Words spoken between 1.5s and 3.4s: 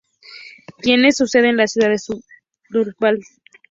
la ciudad de Sundsvall.